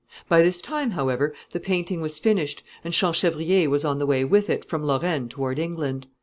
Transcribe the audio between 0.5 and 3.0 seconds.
time, however, the painting was finished, and